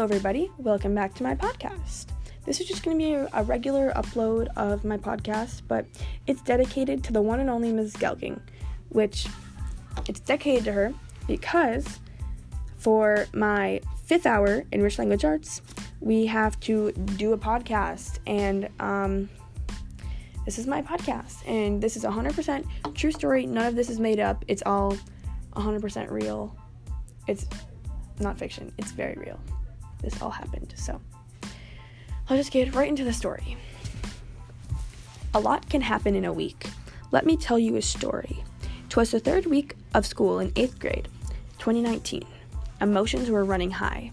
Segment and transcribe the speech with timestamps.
[0.00, 0.50] Hello, everybody.
[0.56, 2.06] Welcome back to my podcast.
[2.46, 5.84] This is just going to be a, regular upload of my podcast, but
[6.26, 7.96] it's dedicated to the one and only Ms.
[7.96, 8.40] Gelking,
[8.88, 9.26] which
[10.08, 10.94] it's dedicated to her
[11.26, 12.00] because
[12.78, 15.60] for my fifth hour in English Language Arts,
[16.00, 19.28] we have to do a podcast, and um,
[20.46, 23.44] this is my podcast, and this is 100% true story.
[23.44, 24.46] None of this is made up.
[24.48, 24.96] It's all
[25.56, 26.56] 100% real.
[27.26, 27.46] It's
[28.18, 28.72] not fiction.
[28.78, 29.38] It's very real
[30.02, 30.74] this all happened.
[30.76, 31.00] So
[32.28, 33.56] I'll just get right into the story.
[35.34, 36.66] A lot can happen in a week.
[37.12, 38.42] Let me tell you a story.
[38.88, 41.08] Twas the third week of school in eighth grade,
[41.58, 42.24] 2019.
[42.80, 44.10] Emotions were running high.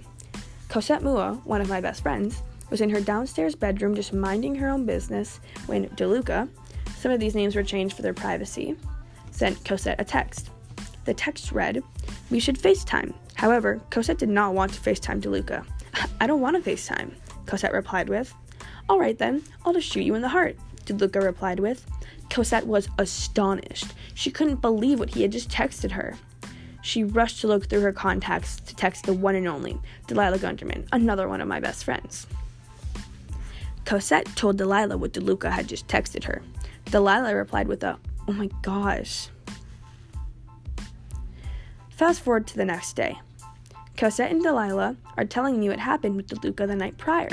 [0.69, 4.69] Cosette Mua, one of my best friends, was in her downstairs bedroom just minding her
[4.69, 6.49] own business when DeLuca,
[6.97, 8.75] some of these names were changed for their privacy,
[9.31, 10.49] sent Cosette a text.
[11.05, 11.81] The text read,
[12.29, 13.13] We should FaceTime.
[13.35, 15.65] However, Cosette did not want to FaceTime DeLuca.
[16.19, 17.11] I don't want to FaceTime,
[17.45, 18.33] Cosette replied with.
[18.89, 21.85] All right then, I'll just shoot you in the heart, DeLuca replied with.
[22.29, 23.93] Cosette was astonished.
[24.13, 26.15] She couldn't believe what he had just texted her.
[26.81, 30.87] She rushed to look through her contacts to text the one and only Delilah Gunderman,
[30.91, 32.27] another one of my best friends.
[33.85, 36.41] Cosette told Delilah what DeLuca had just texted her.
[36.85, 39.29] Delilah replied with a, Oh my gosh.
[41.89, 43.19] Fast forward to the next day.
[43.97, 47.29] Cosette and Delilah are telling me what happened with DeLuca the night prior.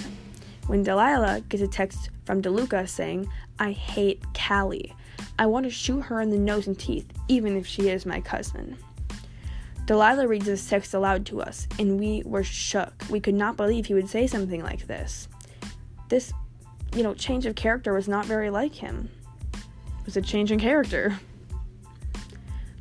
[0.66, 4.94] When Delilah gets a text from DeLuca saying, I hate Callie.
[5.38, 8.20] I want to shoot her in the nose and teeth, even if she is my
[8.22, 8.78] cousin.
[9.84, 12.94] Delilah reads this text aloud to us, and we were shook.
[13.10, 15.28] We could not believe he would say something like this.
[16.08, 16.32] This,
[16.96, 19.10] you know, change of character was not very like him.
[19.52, 21.18] It was a change in character.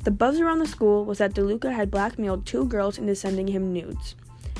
[0.04, 3.72] The buzz around the school was that DeLuca had blackmailed two girls into sending him
[3.72, 4.16] nudes.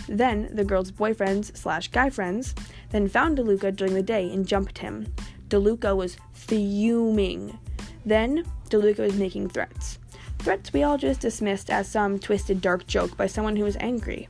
[0.08, 2.54] Then, the girls' boyfriends slash guy friends
[2.90, 5.12] then found DeLuca during the day and jumped him.
[5.48, 7.58] DeLuca was fuming.
[8.06, 9.98] Then, DeLuca was making threats.
[10.38, 14.28] Threats we all just dismissed as some twisted dark joke by someone who was angry.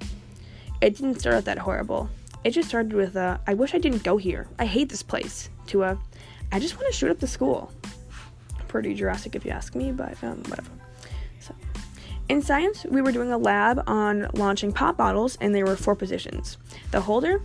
[0.80, 2.08] It didn't start out that horrible.
[2.42, 4.48] It just started with a, I wish I didn't go here.
[4.58, 5.98] I hate this place, to a,
[6.52, 7.72] I just want to shoot up the school.
[8.74, 10.68] Pretty Jurassic if you ask me, but um, whatever.
[12.28, 15.94] In science, we were doing a lab on launching pop bottles, and there were four
[15.94, 16.58] positions
[16.90, 17.40] the holder,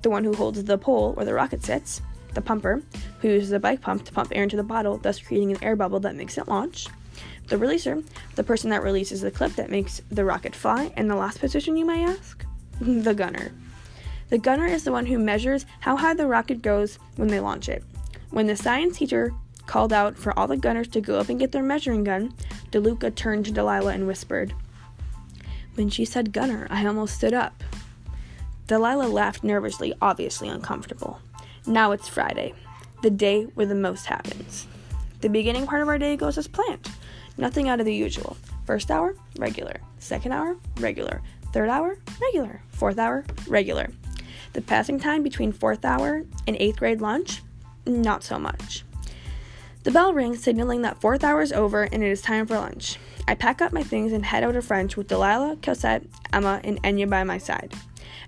[0.00, 2.00] the one who holds the pole where the rocket sits,
[2.32, 2.80] the pumper,
[3.20, 5.76] who uses a bike pump to pump air into the bottle, thus creating an air
[5.76, 6.86] bubble that makes it launch,
[7.48, 8.02] the releaser,
[8.36, 11.76] the person that releases the clip that makes the rocket fly, and the last position,
[11.76, 12.42] you might ask?
[12.80, 13.52] the gunner.
[14.30, 17.68] The gunner is the one who measures how high the rocket goes when they launch
[17.68, 17.84] it.
[18.30, 19.34] When the science teacher
[19.70, 22.34] called out for all the gunners to go up and get their measuring gun,
[22.72, 24.52] DeLuca turned to Delilah and whispered.
[25.76, 27.62] When she said gunner, I almost stood up.
[28.66, 31.20] Delilah laughed nervously, obviously uncomfortable.
[31.68, 32.52] Now it's Friday,
[33.02, 34.66] the day where the most happens.
[35.20, 36.90] The beginning part of our day goes as planned.
[37.38, 38.36] Nothing out of the usual.
[38.66, 39.76] First hour, regular.
[40.00, 41.22] Second hour, regular.
[41.52, 42.60] Third hour, regular.
[42.70, 43.86] Fourth hour, regular.
[44.52, 47.42] The passing time between fourth hour and eighth grade lunch,
[47.86, 48.84] not so much.
[49.82, 52.98] The bell rings, signaling that fourth hour is over and it is time for lunch.
[53.26, 56.04] I pack up my things and head out of French with Delilah, Cosette,
[56.34, 57.72] Emma, and Enya by my side.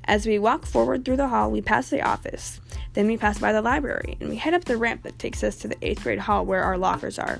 [0.04, 2.58] As we walk forward through the hall, we pass the office.
[2.94, 5.56] Then we pass by the library, and we head up the ramp that takes us
[5.56, 7.38] to the 8th grade hall where our lockers are.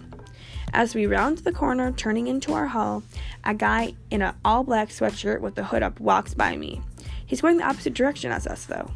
[0.75, 3.03] As we round the corner, turning into our hall,
[3.45, 6.83] a guy in an all black sweatshirt with the hood up walks by me.
[7.25, 8.91] He's going the opposite direction as us, though.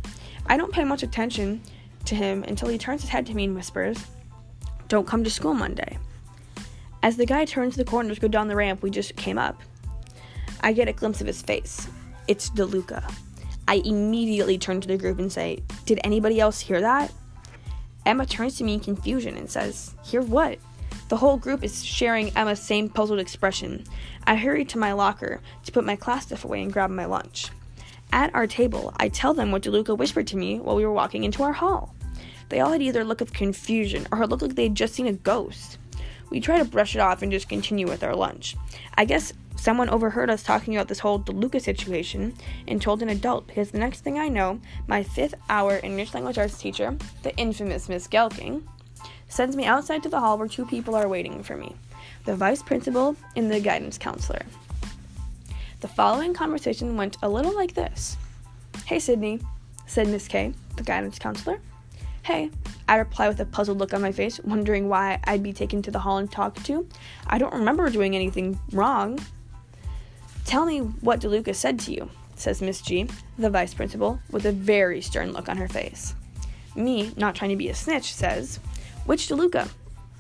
[0.47, 1.63] I don't pay much attention
[2.05, 4.07] to him until he turns his head to me and whispers,
[4.89, 5.99] don't come to school Monday.
[7.03, 9.61] As the guy turns the corner to go down the ramp we just came up,
[10.61, 11.89] I get a glimpse of his face.
[12.29, 13.13] It's DeLuca.
[13.69, 17.13] I immediately turn to the group and say, Did anybody else hear that?
[18.05, 20.59] Emma turns to me in confusion and says, Hear what?
[21.09, 23.85] The whole group is sharing Emma's same puzzled expression.
[24.25, 27.51] I hurry to my locker to put my class stuff away and grab my lunch.
[28.13, 31.25] At our table, I tell them what DeLuca whispered to me while we were walking
[31.25, 31.95] into our hall.
[32.49, 35.07] They all had either a look of confusion or looked like they had just seen
[35.07, 35.79] a ghost.
[36.31, 38.57] We try to brush it off and just continue with our lunch.
[38.95, 42.35] I guess someone overheard us talking about this whole DeLuca situation
[42.69, 46.39] and told an adult because the next thing I know, my fifth hour English language
[46.39, 48.63] arts teacher, the infamous Miss Gelking,
[49.29, 51.75] sends me outside to the hall where two people are waiting for me
[52.25, 54.43] the vice principal and the guidance counselor.
[55.81, 58.17] The following conversation went a little like this
[58.85, 59.41] Hey, Sidney,
[59.87, 61.61] said Miss K, the guidance counselor.
[62.27, 62.51] Hey,
[62.89, 65.93] I reply with a puzzled look on my face, wondering why I'd be taken to
[65.93, 66.85] the hall and talked to.
[67.25, 69.21] I don't remember doing anything wrong.
[70.45, 72.11] Tell me what DeLuca said to you.
[72.35, 73.07] says Miss G,
[73.39, 76.17] the vice principal, with a very stern look on her face.
[76.75, 78.59] Me, not trying to be a snitch, says,
[79.05, 79.69] Which DeLuca?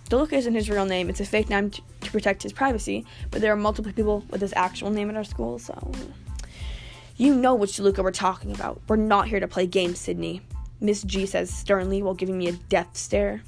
[0.08, 3.52] DeLuca isn't his real name, it's a fake name to, protect his privacy, but there
[3.52, 5.90] are multiple people with his actual name at our school, so.
[7.16, 8.80] You know which DeLuca we're talking about.
[8.86, 10.42] We're not here to play games, Sidney.
[10.80, 13.42] Miss G says sternly while giving me a death stare.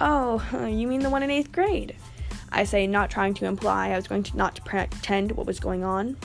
[0.00, 1.96] Oh, you mean the one in eighth grade?
[2.52, 5.60] I say, not trying to imply I was going to not to pretend what was
[5.60, 6.16] going on.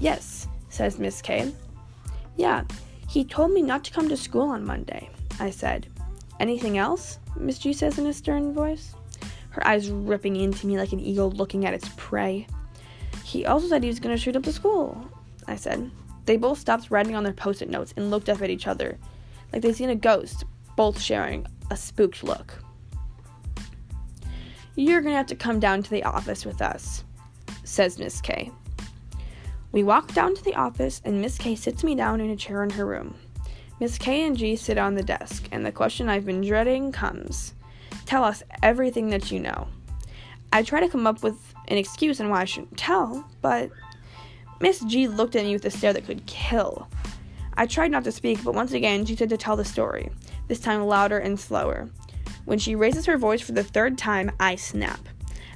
[0.00, 1.52] Yes, says Miss K.
[2.36, 2.64] Yeah,
[3.08, 5.08] he told me not to come to school on Monday,
[5.40, 5.86] I said.
[6.38, 7.18] Anything else?
[7.36, 8.94] Miss G says in a stern voice,
[9.50, 12.46] her eyes ripping into me like an eagle looking at its prey.
[13.24, 15.10] He also said he was going to shoot up the school,
[15.46, 15.90] I said.
[16.26, 18.98] They both stopped writing on their post it notes and looked up at each other,
[19.56, 20.44] like they'd seen a ghost,
[20.76, 22.62] both sharing a spooked look.
[24.74, 27.04] You're to have to come down to the office with us,
[27.64, 28.52] says Miss K.
[29.72, 32.64] We walk down to the office, and Miss K sits me down in a chair
[32.64, 33.14] in her room.
[33.80, 37.54] Miss K and G sit on the desk, and the question I've been dreading comes
[38.04, 39.68] Tell us everything that you know.
[40.52, 43.70] I try to come up with an excuse on why I shouldn't tell, but
[44.60, 46.88] Miss G looked at me with a stare that could kill.
[47.56, 50.10] I tried not to speak, but once again she said to tell the story,
[50.48, 51.88] this time louder and slower.
[52.44, 55.00] When she raises her voice for the third time, I snap.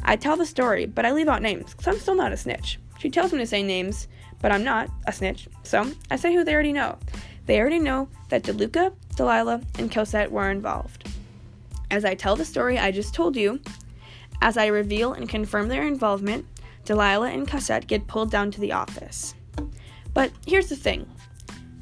[0.02, 2.78] I tell the story, but I leave out names, because I'm still not a snitch.
[2.98, 4.08] She tells me to say names,
[4.40, 6.98] but I'm not a snitch, so I say who they already know.
[7.46, 11.08] They already know that DeLuca, Delilah, and Cosette were involved.
[11.90, 13.60] As I tell the story I just told you,
[14.40, 16.46] as I reveal and confirm their involvement,
[16.84, 19.34] Delilah and Cosette get pulled down to the office.
[20.14, 21.06] But here's the thing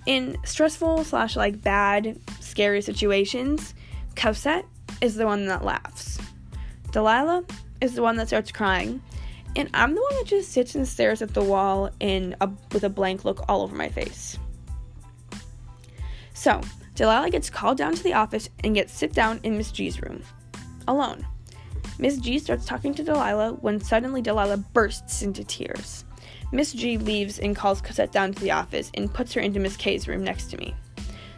[0.08, 3.74] in stressful slash like bad, scary situations,
[4.16, 4.64] Cosette
[5.02, 6.18] is the one that laughs.
[6.92, 7.44] Delilah
[7.82, 9.02] is the one that starts crying,
[9.54, 12.84] and I'm the one that just sits and stares at the wall in a, with
[12.84, 14.38] a blank look all over my face.
[16.32, 16.62] So,
[16.94, 20.22] Delilah gets called down to the office and gets sit down in Miss G's room,
[20.88, 21.26] alone.
[21.98, 26.06] Miss G starts talking to Delilah when suddenly Delilah bursts into tears.
[26.50, 29.76] Miss G leaves and calls Cosette down to the office and puts her into Miss
[29.76, 30.74] K's room next to me.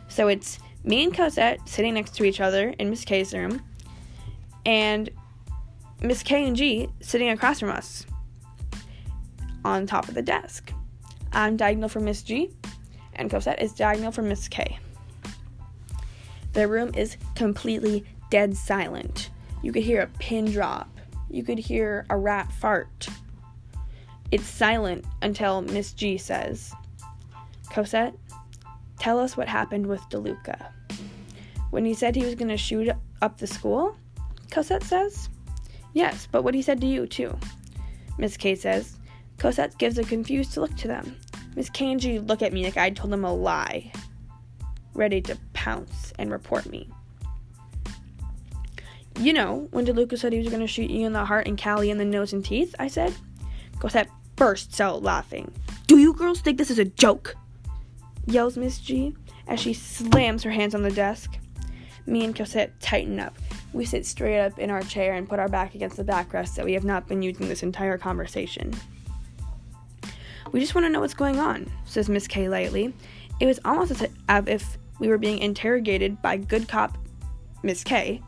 [0.09, 3.63] So it's me and Cosette sitting next to each other in Miss K's room,
[4.65, 5.11] and
[6.01, 8.07] Miss K and G sitting across from us
[9.65, 10.73] on top of the desk.
[11.33, 12.51] I'm diagonal from Miss G,
[13.15, 14.79] and Cosette is diagonal from Miss K.
[16.53, 19.31] The room is completely dead silent.
[19.63, 20.89] You could hear a pin drop.
[21.29, 23.09] You could hear a rat fart.
[24.33, 26.73] It's silent until Miss G says,
[27.73, 28.15] Cosette,
[28.99, 30.71] tell us what happened with DeLuca.
[31.71, 32.91] When he said he was going to shoot
[33.23, 33.97] up the school,
[34.51, 35.29] Cosette says.
[35.95, 37.37] Yes, but what he said to you, too.
[38.19, 38.97] Miss K says.
[39.39, 41.17] Cosette gives a confused look to them.
[41.57, 43.91] Miss K and G look at me like I told them a lie,
[44.95, 46.89] ready to pounce and report me.
[49.19, 51.61] You know, when DeLuca said he was going to shoot you in the heart and
[51.61, 53.15] Callie in the nose and teeth, I said.
[53.79, 55.53] Cosette bursts out laughing.
[55.87, 57.37] Do you girls think this is a joke?
[58.25, 59.15] yells Miss G
[59.47, 61.37] as she slams her hands on the desk.
[62.07, 63.37] Me and Cosette tighten up.
[63.75, 66.65] We sit straight up in our chair and put our back against the backrest that
[66.65, 68.73] we have not been using this entire conversation.
[70.53, 72.95] We just want to know what's going on, says Miss K lightly.
[73.41, 74.09] It was almost as
[74.47, 76.97] if we were being interrogated by good cop
[77.63, 78.23] Miss K,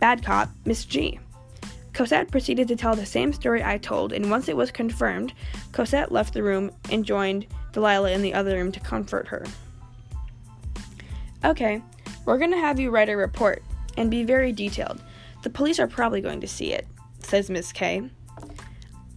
[0.00, 1.18] bad cop Miss G.
[1.96, 5.32] Cosette proceeded to tell the same story I told, and once it was confirmed,
[5.72, 9.46] Cosette left the room and joined Delilah in the other room to comfort her.
[11.42, 11.82] Okay,
[12.26, 13.62] we're to have you write a report
[13.96, 15.02] and be very detailed.
[15.42, 16.86] The police are probably going to see it,
[17.20, 18.10] says Miss K.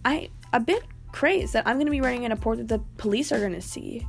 [0.06, 0.82] I a bit
[1.12, 4.06] crazed that I'm to be writing a report that the police are to see.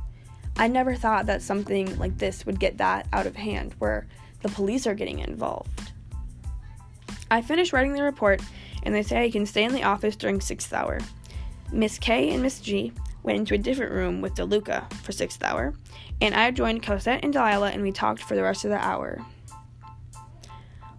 [0.56, 4.06] I never thought that something like this would get that out of hand where
[4.40, 5.92] the police are getting involved.
[7.30, 8.40] I finish writing the report
[8.82, 10.98] and they say I can stay in the office during sixth hour.
[11.72, 15.74] Miss K and Miss G went into a different room with DeLuca for sixth hour,
[16.20, 19.24] and I joined Cosette and Delilah and we talked for the rest of the hour.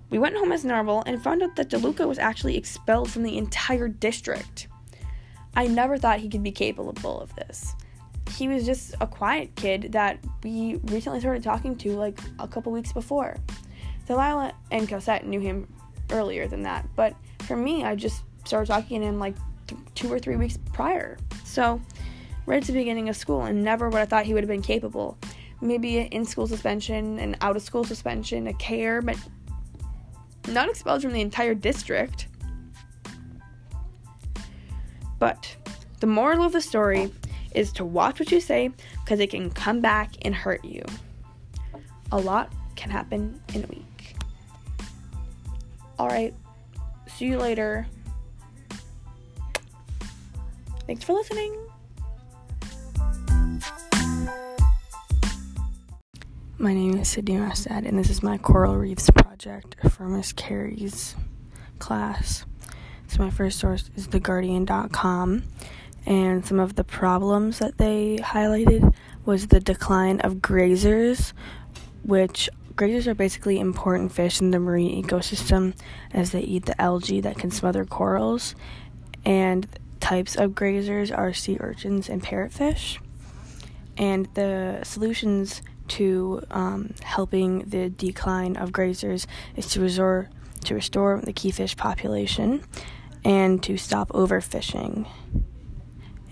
[0.10, 3.38] We went home as normal and found out that DeLuca was actually expelled from the
[3.38, 4.68] entire district.
[5.56, 7.74] I never thought he could be capable of this.
[8.36, 12.72] He was just a quiet kid that we recently started talking to like a couple
[12.72, 13.38] weeks before.
[14.08, 15.68] Delilah and Cosette knew him
[16.12, 19.35] earlier than that, but for me, I just started talking to him like
[19.67, 21.17] th- two or three weeks prior.
[21.43, 21.81] So,
[22.45, 24.62] right at the beginning of school, and never would I thought he would have been
[24.62, 25.17] capable.
[25.62, 29.17] Maybe an in school suspension, an out of school suspension, a care, but
[30.50, 32.27] not expelled from the entire district.
[35.19, 35.55] But
[36.01, 37.12] the moral of the story
[37.55, 38.71] is to watch what you say
[39.03, 40.83] because it can come back and hurt you.
[42.12, 44.15] A lot can happen in a week.
[45.97, 46.33] Alright,
[47.15, 47.88] see you later.
[50.88, 51.58] Thanks for listening.
[56.58, 61.15] My name is Sidney Rostad, and this is my coral reefs project for Miss Carey's
[61.79, 62.46] class.
[63.08, 65.43] So, my first source is TheGuardian.com,
[66.05, 68.93] and some of the problems that they highlighted
[69.25, 71.34] was the decline of grazers,
[72.03, 75.75] which grazers are basically important fish in the marine ecosystem
[76.12, 78.56] as they eat the algae that can smother corals,
[79.25, 79.68] and
[80.00, 83.00] types of grazers are sea urchins and parrotfish.
[83.98, 89.25] And the solutions to um, helping the decline of grazers
[89.56, 90.30] is to resort
[90.65, 92.63] to restore the key fish population
[93.25, 95.08] and to stop overfishing.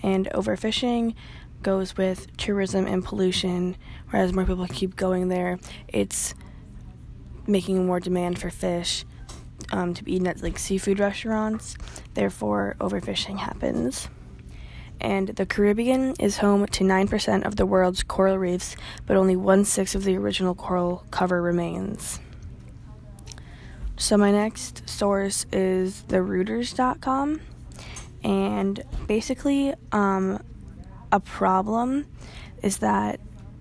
[0.03, 1.15] And overfishing
[1.61, 3.75] goes with tourism and pollution,
[4.09, 6.33] whereas more people keep going there, it's
[7.47, 9.05] making more demand for fish
[9.71, 11.75] um, to be eaten at like seafood restaurants.
[12.13, 14.09] Therefore, overfishing happens
[15.01, 18.75] and the Caribbean is home to 9% of the world's coral reefs,
[19.07, 22.19] but only one sixth of the original coral cover remains.
[23.97, 27.41] So, my next source is thereuters.com,
[28.23, 30.41] and basically, um,
[31.11, 32.07] a problem
[32.61, 33.19] is that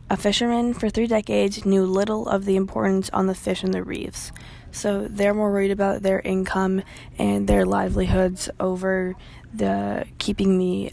[0.08, 3.82] a fisherman for three decades knew little of the importance on the fish in the
[3.82, 4.32] reefs.
[4.72, 6.82] So they're more worried about their income
[7.18, 9.14] and their livelihoods over
[9.52, 10.92] the keeping the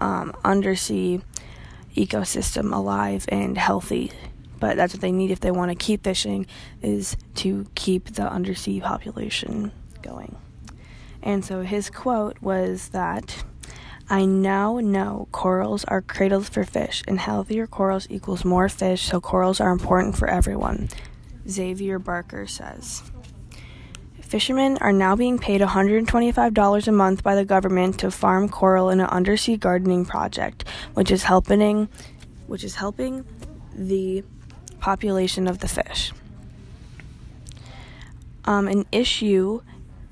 [0.00, 1.20] um, undersea
[1.96, 4.12] ecosystem alive and healthy.
[4.58, 6.46] But that's what they need if they want to keep fishing
[6.82, 10.36] is to keep the undersea population going.
[11.20, 13.44] And so his quote was that
[14.12, 19.22] I now know corals are cradles for fish, and healthier corals equals more fish, so
[19.22, 20.90] corals are important for everyone.
[21.48, 23.02] Xavier Barker says.
[24.20, 29.00] Fishermen are now being paid $125 a month by the government to farm coral in
[29.00, 31.88] an undersea gardening project, which is helping
[32.48, 33.24] which is helping
[33.74, 34.22] the
[34.78, 36.12] population of the fish.
[38.44, 39.62] Um, an issue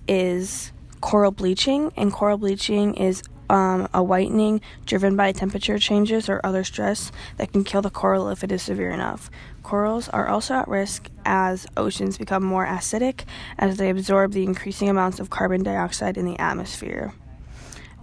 [0.09, 6.41] is coral bleaching, and coral bleaching is um, a whitening driven by temperature changes or
[6.45, 9.29] other stress that can kill the coral if it is severe enough.
[9.65, 13.25] Corals are also at risk as oceans become more acidic
[13.59, 17.13] as they absorb the increasing amounts of carbon dioxide in the atmosphere.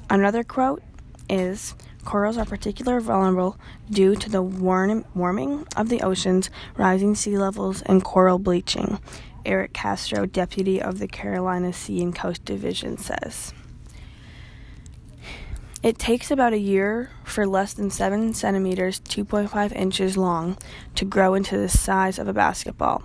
[0.09, 0.83] Another quote
[1.29, 3.57] is Corals are particularly vulnerable
[3.89, 8.99] due to the warm- warming of the oceans, rising sea levels, and coral bleaching.
[9.45, 13.53] Eric Castro, deputy of the Carolina Sea and Coast Division, says.
[15.83, 20.57] It takes about a year for less than 7 centimeters, 2.5 inches long,
[20.95, 23.03] to grow into the size of a basketball.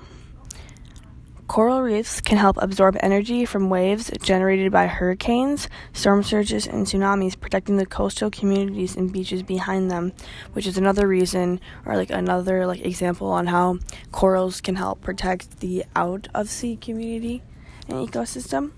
[1.49, 7.38] Coral reefs can help absorb energy from waves generated by hurricanes, storm surges, and tsunamis,
[7.38, 10.14] protecting the coastal communities and beaches behind them,
[10.55, 13.79] which is another reason or like another like example on how
[14.12, 17.43] corals can help protect the out of sea community
[17.87, 18.73] and ecosystem.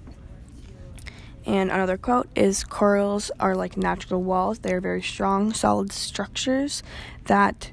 [1.47, 4.61] And another quote is corals are like natural walls.
[4.61, 6.83] They are very strong, solid structures
[7.27, 7.71] that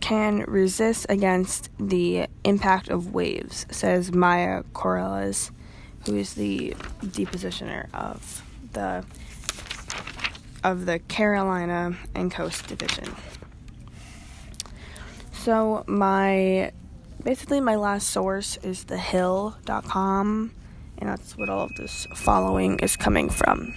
[0.00, 5.50] can resist against the impact of waves, says Maya Corrales,
[6.06, 8.42] who is the depositioner of
[8.72, 9.04] the
[10.62, 13.14] of the Carolina and Coast Division.
[15.32, 16.72] So my
[17.22, 20.52] basically my last source is thehill.com
[21.00, 23.74] and that's what all of this following is coming from.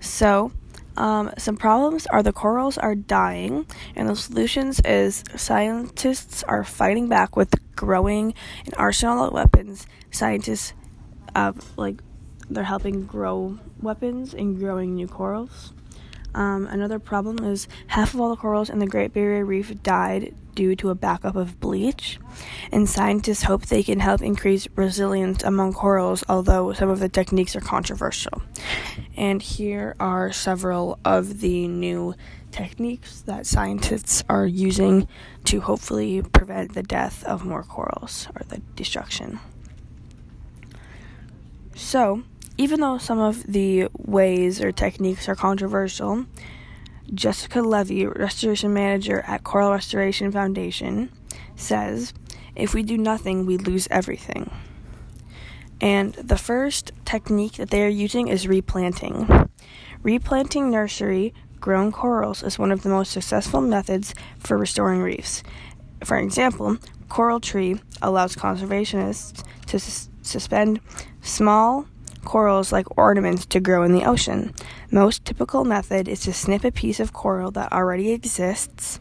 [0.00, 0.52] So,
[0.96, 7.08] um, some problems are the corals are dying, and the solutions is scientists are fighting
[7.08, 8.34] back with growing
[8.66, 9.86] an arsenal of weapons.
[10.10, 10.72] Scientists,
[11.34, 12.00] uh, like,
[12.48, 15.72] they're helping grow weapons and growing new corals.
[16.34, 20.34] Um, another problem is half of all the corals in the Great Barrier Reef died
[20.56, 22.18] due to a backup of bleach,
[22.72, 27.54] and scientists hope they can help increase resilience among corals, although some of the techniques
[27.54, 28.42] are controversial.
[29.16, 32.16] And here are several of the new
[32.50, 35.06] techniques that scientists are using
[35.44, 39.38] to hopefully prevent the death of more corals or the destruction.
[41.76, 42.22] So,
[42.56, 46.24] even though some of the ways or techniques are controversial,
[47.14, 51.10] Jessica Levy, restoration manager at Coral Restoration Foundation,
[51.54, 52.12] says
[52.54, 54.50] if we do nothing, we lose everything.
[55.80, 59.48] And the first technique that they are using is replanting.
[60.02, 65.42] Replanting nursery grown corals is one of the most successful methods for restoring reefs.
[66.04, 70.80] For example, Coral Tree allows conservationists to sus- suspend
[71.20, 71.86] small
[72.26, 74.54] corals like ornaments to grow in the ocean.
[74.90, 79.00] Most typical method is to snip a piece of coral that already exists,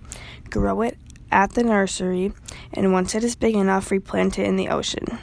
[0.49, 0.97] grow it
[1.31, 2.31] at the nursery,
[2.71, 5.19] and once it is big enough, replant it in the ocean.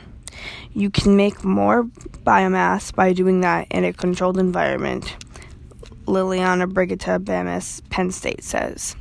[0.75, 5.17] You can make more biomass by doing that in a controlled environment,
[6.05, 8.97] Liliana Brigida Baums, Penn State says.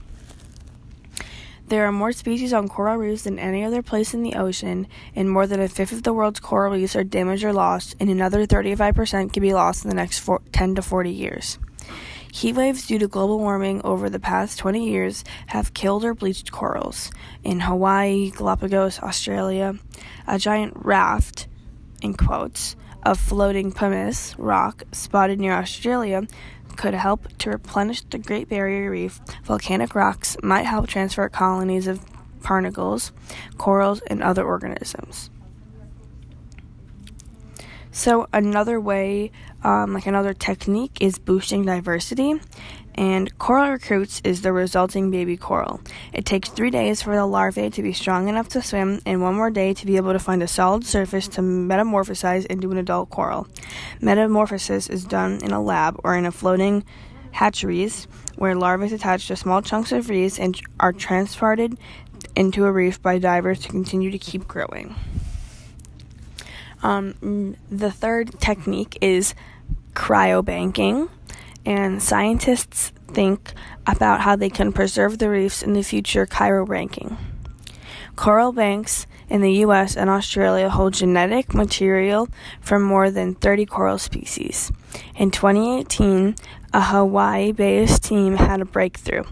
[1.71, 5.31] There are more species on coral reefs than any other place in the ocean, and
[5.31, 8.45] more than a fifth of the world's coral reefs are damaged or lost, and another
[8.45, 11.59] 35% can be lost in the next four, 10 to 40 years.
[12.29, 16.51] Heat waves due to global warming over the past 20 years have killed or bleached
[16.51, 17.09] corals.
[17.41, 19.75] In Hawaii, Galapagos, Australia,
[20.27, 21.47] a giant raft,
[22.01, 26.27] in quotes, of floating pumice rock spotted near Australia
[26.71, 29.19] could help to replenish the Great Barrier Reef.
[29.43, 31.99] Volcanic rocks might help transfer colonies of
[32.41, 33.11] barnacles,
[33.57, 35.29] corals, and other organisms.
[37.91, 39.31] So, another way,
[39.63, 42.39] um, like another technique, is boosting diversity.
[42.95, 45.79] And coral recruits is the resulting baby coral.
[46.11, 49.35] It takes three days for the larvae to be strong enough to swim, and one
[49.35, 53.09] more day to be able to find a solid surface to metamorphosize into an adult
[53.09, 53.47] coral.
[54.01, 56.83] Metamorphosis is done in a lab or in a floating
[57.31, 61.77] hatcheries where larvae attach to small chunks of reefs and are transported
[62.35, 64.95] into a reef by divers to continue to keep growing.
[66.83, 69.33] Um, the third technique is
[69.93, 71.09] cryobanking,
[71.65, 73.53] and scientists think
[73.85, 77.17] about how they can preserve the reefs in the future cryobanking.
[78.15, 82.27] Coral banks in the US and Australia hold genetic material
[82.59, 84.71] from more than 30 coral species.
[85.15, 86.35] In 2018,
[86.73, 89.23] a Hawaii based team had a breakthrough.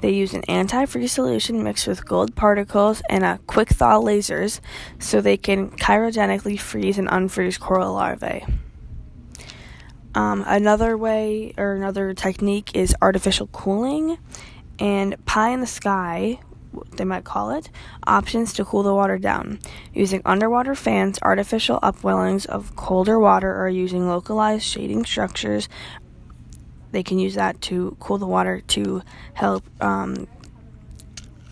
[0.00, 4.60] They used an anti-freeze solution mixed with gold particles and a quick thaw lasers
[4.98, 8.44] so they can cryogenically freeze and unfreeze coral larvae.
[10.14, 14.18] Um, another way or another technique is artificial cooling
[14.78, 16.40] and pie in the sky,
[16.96, 17.68] they might call it,
[18.06, 19.58] options to cool the water down.
[19.92, 25.68] Using underwater fans, artificial upwellings of colder water, or using localized shading structures
[26.92, 29.02] they can use that to cool the water to
[29.34, 30.26] help um,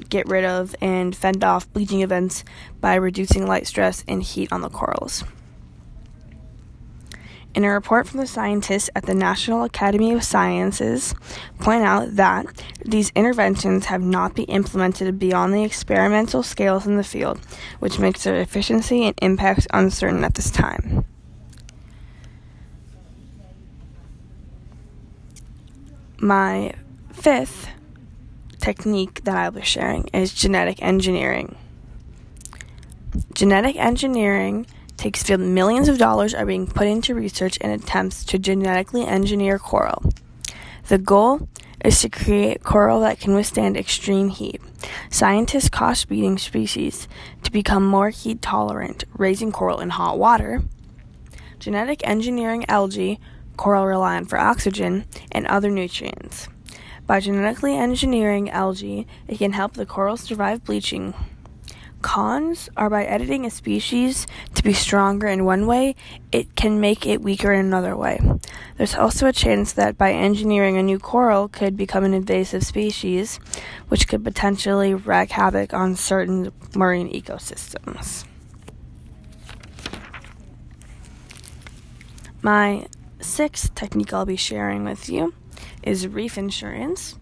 [0.09, 2.45] get rid of and fend off bleaching events
[2.81, 5.25] by reducing light stress and heat on the corals.
[7.57, 11.15] In a report from the scientists at the National Academy of Sciences,
[11.59, 12.45] point out that
[12.85, 17.41] these interventions have not been implemented beyond the experimental scales in the field,
[17.79, 21.07] which makes their efficiency and impacts uncertain at this time.
[26.19, 26.73] My
[27.13, 27.69] fifth
[28.59, 31.57] technique that I'll be sharing is genetic engineering.
[33.35, 38.39] Genetic engineering takes field millions of dollars are being put into research and attempts to
[38.39, 40.11] genetically engineer coral.
[40.89, 41.49] The goal
[41.85, 44.61] is to create coral that can withstand extreme heat.
[45.11, 47.09] Scientists cost breeding species
[47.43, 50.63] to become more heat tolerant, raising coral in hot water.
[51.59, 53.21] Genetic engineering algae
[53.57, 56.49] coral rely on for oxygen, and other nutrients.
[57.07, 61.15] By genetically engineering algae, it can help the coral survive bleaching.
[62.03, 65.95] Cons are by editing a species to be stronger in one way,
[66.31, 68.21] it can make it weaker in another way.
[68.77, 73.41] There's also a chance that by engineering a new coral could become an invasive species,
[73.89, 78.25] which could potentially wreak havoc on certain marine ecosystems.
[82.43, 82.87] My
[83.21, 85.35] sixth technique I'll be sharing with you
[85.83, 87.19] is reef insurance.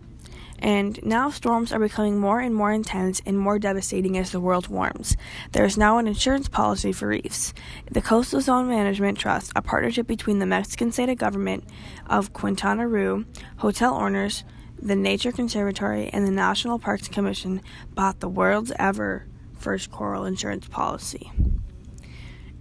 [0.58, 4.68] And now storms are becoming more and more intense and more devastating as the world
[4.68, 5.16] warms.
[5.52, 7.52] There is now an insurance policy for reefs.
[7.90, 11.64] The Coastal Zone Management Trust, a partnership between the Mexican state government
[12.06, 13.26] of Quintana Roo,
[13.58, 14.44] hotel owners,
[14.80, 17.60] the Nature Conservatory, and the National Parks Commission,
[17.94, 19.26] bought the world's ever
[19.58, 21.30] first coral insurance policy.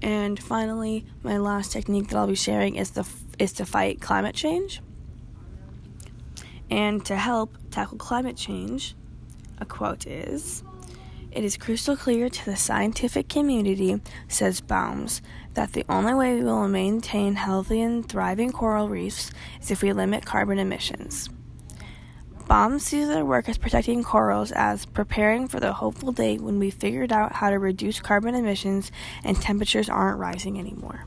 [0.03, 3.07] And finally, my last technique that I'll be sharing is the
[3.39, 4.81] is to fight climate change.
[6.69, 8.95] And to help tackle climate change,
[9.59, 10.61] a quote is
[11.31, 15.21] It is crystal clear to the scientific community, says Baums,
[15.53, 19.93] that the only way we will maintain healthy and thriving coral reefs is if we
[19.93, 21.29] limit carbon emissions.
[22.47, 26.69] Baum sees their work as protecting corals as preparing for the hopeful day when we
[26.69, 28.91] figured out how to reduce carbon emissions
[29.23, 31.05] and temperatures aren't rising anymore.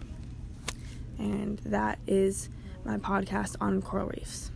[1.18, 2.48] And that is
[2.84, 4.50] my podcast on coral reefs.